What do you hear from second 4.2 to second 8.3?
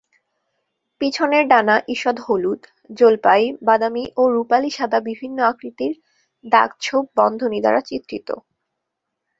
রূপালী সাদা বিভিন্ন আকৃতির দাগ-ছোপ বন্ধনী দ্বারা চিত্রিত।